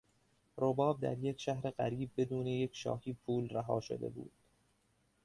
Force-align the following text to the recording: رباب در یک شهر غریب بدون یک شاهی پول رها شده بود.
رباب 0.57 0.99
در 1.01 1.17
یک 1.17 1.41
شهر 1.41 1.69
غریب 1.71 2.11
بدون 2.17 2.47
یک 2.47 2.75
شاهی 2.75 3.13
پول 3.13 3.47
رها 3.49 3.79
شده 3.81 4.09
بود. 4.09 4.31